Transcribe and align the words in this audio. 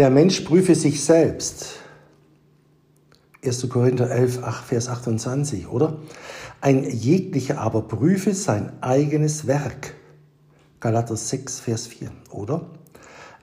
Der 0.00 0.08
Mensch 0.08 0.40
prüfe 0.40 0.74
sich 0.74 1.04
selbst. 1.04 1.74
1. 3.44 3.68
Korinther 3.68 4.10
11, 4.10 4.42
8, 4.42 4.64
Vers 4.64 4.88
28, 4.88 5.68
oder? 5.68 5.98
Ein 6.62 6.84
jeglicher 6.84 7.58
aber 7.58 7.82
prüfe 7.82 8.32
sein 8.32 8.72
eigenes 8.80 9.46
Werk. 9.46 9.92
Galater 10.80 11.16
6, 11.16 11.60
Vers 11.60 11.86
4, 11.86 12.10
oder? 12.30 12.70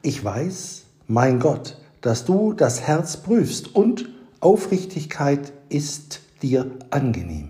Ich 0.02 0.24
weiß, 0.24 0.86
mein 1.06 1.40
Gott, 1.40 1.78
dass 2.02 2.26
du 2.26 2.54
das 2.54 2.82
Herz 2.82 3.18
prüfst 3.18 3.76
und 3.76 4.10
Aufrichtigkeit 4.40 5.54
ist 5.70 6.22
dir 6.42 6.72
angenehm. 6.90 7.50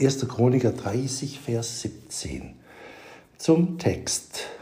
1. 0.00 0.26
Chroniker 0.26 0.72
30, 0.72 1.38
Vers 1.38 1.82
17. 1.82 2.56
Zum 3.36 3.78
Text. 3.78 4.57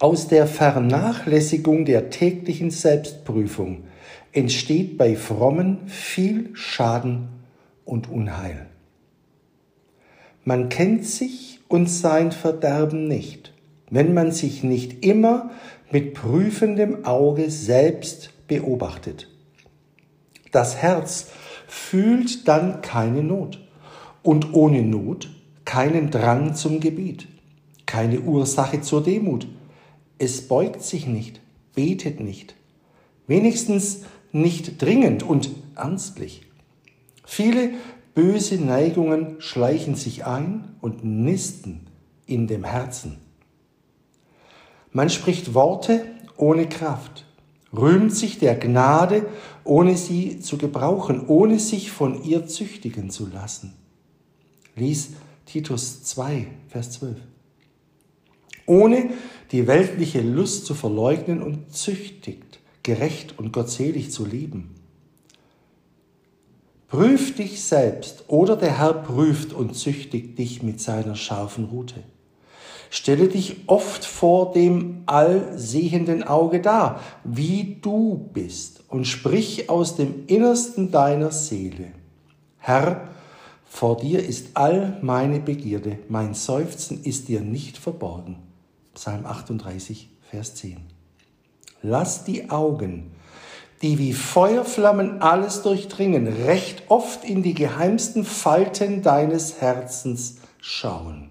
Aus 0.00 0.28
der 0.28 0.46
Vernachlässigung 0.46 1.84
der 1.84 2.08
täglichen 2.10 2.70
Selbstprüfung 2.70 3.82
entsteht 4.30 4.96
bei 4.96 5.16
Frommen 5.16 5.88
viel 5.88 6.50
Schaden 6.54 7.28
und 7.84 8.08
Unheil. 8.08 8.66
Man 10.44 10.68
kennt 10.68 11.04
sich 11.04 11.58
und 11.66 11.90
sein 11.90 12.30
Verderben 12.30 13.08
nicht, 13.08 13.52
wenn 13.90 14.14
man 14.14 14.30
sich 14.30 14.62
nicht 14.62 15.04
immer 15.04 15.50
mit 15.90 16.14
prüfendem 16.14 17.04
Auge 17.04 17.50
selbst 17.50 18.30
beobachtet. 18.46 19.26
Das 20.52 20.76
Herz 20.76 21.26
fühlt 21.66 22.46
dann 22.46 22.82
keine 22.82 23.24
Not 23.24 23.58
und 24.22 24.54
ohne 24.54 24.82
Not 24.82 25.28
keinen 25.64 26.12
Drang 26.12 26.54
zum 26.54 26.78
Gebet, 26.78 27.26
keine 27.84 28.20
Ursache 28.20 28.80
zur 28.80 29.02
Demut, 29.02 29.48
es 30.18 30.48
beugt 30.48 30.82
sich 30.82 31.06
nicht, 31.06 31.40
betet 31.74 32.20
nicht, 32.20 32.54
wenigstens 33.26 34.02
nicht 34.32 34.82
dringend 34.82 35.22
und 35.22 35.50
ernstlich. 35.76 36.42
Viele 37.24 37.70
böse 38.14 38.56
Neigungen 38.56 39.40
schleichen 39.40 39.94
sich 39.94 40.26
ein 40.26 40.76
und 40.80 41.04
nisten 41.04 41.86
in 42.26 42.46
dem 42.46 42.64
Herzen. 42.64 43.18
Man 44.90 45.08
spricht 45.08 45.54
Worte 45.54 46.04
ohne 46.36 46.68
Kraft, 46.68 47.26
rühmt 47.72 48.12
sich 48.12 48.38
der 48.38 48.56
Gnade, 48.56 49.26
ohne 49.62 49.96
sie 49.96 50.40
zu 50.40 50.58
gebrauchen, 50.58 51.26
ohne 51.26 51.58
sich 51.58 51.90
von 51.90 52.24
ihr 52.24 52.46
züchtigen 52.46 53.10
zu 53.10 53.26
lassen. 53.26 53.74
Lies 54.74 55.10
Titus 55.46 56.02
2, 56.04 56.46
Vers 56.68 56.92
12 56.92 57.18
ohne 58.68 59.10
die 59.52 59.66
weltliche 59.66 60.20
Lust 60.20 60.66
zu 60.66 60.74
verleugnen 60.74 61.42
und 61.42 61.72
züchtigt, 61.72 62.60
gerecht 62.82 63.38
und 63.38 63.52
gottselig 63.52 64.10
zu 64.10 64.24
lieben. 64.24 64.74
Prüf 66.88 67.34
dich 67.34 67.62
selbst 67.62 68.24
oder 68.28 68.56
der 68.56 68.78
Herr 68.78 68.94
prüft 68.94 69.52
und 69.52 69.74
züchtigt 69.74 70.38
dich 70.38 70.62
mit 70.62 70.80
seiner 70.80 71.16
scharfen 71.16 71.66
Rute. 71.66 72.02
Stelle 72.90 73.28
dich 73.28 73.56
oft 73.66 74.06
vor 74.06 74.52
dem 74.52 75.02
allsehenden 75.04 76.22
Auge 76.22 76.60
dar, 76.62 77.00
wie 77.24 77.76
du 77.82 78.30
bist, 78.32 78.82
und 78.88 79.06
sprich 79.06 79.68
aus 79.68 79.96
dem 79.96 80.26
Innersten 80.26 80.90
deiner 80.90 81.30
Seele. 81.30 81.92
Herr, 82.56 83.08
vor 83.66 83.98
dir 83.98 84.24
ist 84.24 84.48
all 84.54 84.98
meine 85.02 85.40
Begierde, 85.40 85.98
mein 86.08 86.32
Seufzen 86.32 87.04
ist 87.04 87.28
dir 87.28 87.42
nicht 87.42 87.76
verborgen. 87.76 88.47
Psalm 88.98 89.26
38, 89.26 90.08
Vers 90.28 90.56
10. 90.56 90.78
Lass 91.82 92.24
die 92.24 92.50
Augen, 92.50 93.12
die 93.80 93.96
wie 93.96 94.12
Feuerflammen 94.12 95.22
alles 95.22 95.62
durchdringen, 95.62 96.26
recht 96.26 96.82
oft 96.88 97.22
in 97.22 97.44
die 97.44 97.54
geheimsten 97.54 98.24
Falten 98.24 99.02
deines 99.02 99.60
Herzens 99.60 100.38
schauen. 100.60 101.30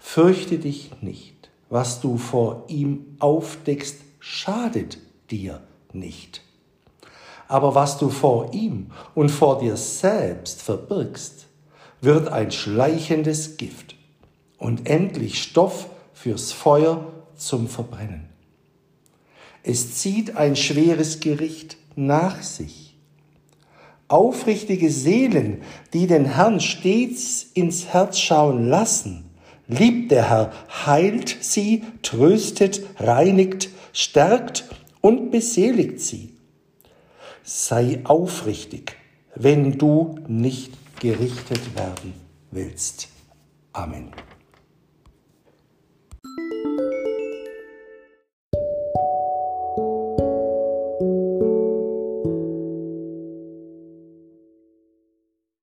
Fürchte 0.00 0.58
dich 0.58 0.90
nicht, 1.02 1.50
was 1.68 2.00
du 2.00 2.16
vor 2.16 2.64
ihm 2.68 3.18
aufdeckst, 3.18 3.96
schadet 4.18 4.96
dir 5.30 5.60
nicht. 5.92 6.40
Aber 7.46 7.74
was 7.74 7.98
du 7.98 8.08
vor 8.08 8.54
ihm 8.54 8.90
und 9.14 9.28
vor 9.30 9.58
dir 9.58 9.76
selbst 9.76 10.62
verbirgst, 10.62 11.44
wird 12.00 12.28
ein 12.28 12.50
schleichendes 12.52 13.58
Gift 13.58 13.96
und 14.56 14.88
endlich 14.88 15.42
Stoff 15.42 15.90
fürs 16.16 16.50
Feuer 16.50 17.12
zum 17.36 17.68
Verbrennen. 17.68 18.30
Es 19.62 19.96
zieht 19.96 20.34
ein 20.36 20.56
schweres 20.56 21.20
Gericht 21.20 21.76
nach 21.94 22.42
sich. 22.42 22.96
Aufrichtige 24.08 24.90
Seelen, 24.90 25.60
die 25.92 26.06
den 26.06 26.24
Herrn 26.24 26.60
stets 26.60 27.42
ins 27.52 27.88
Herz 27.88 28.18
schauen 28.18 28.66
lassen, 28.66 29.28
liebt 29.68 30.10
der 30.10 30.30
Herr, 30.30 30.52
heilt 30.86 31.36
sie, 31.40 31.84
tröstet, 32.02 32.82
reinigt, 32.98 33.68
stärkt 33.92 34.64
und 35.02 35.30
beseligt 35.30 36.00
sie. 36.00 36.32
Sei 37.44 38.00
aufrichtig, 38.04 38.96
wenn 39.34 39.76
du 39.76 40.14
nicht 40.28 40.72
gerichtet 40.98 41.76
werden 41.76 42.14
willst. 42.50 43.08
Amen. 43.74 44.12